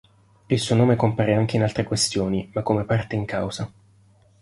[0.49, 3.71] Il suo nome compare anche in altre questioni, ma come parte in causa.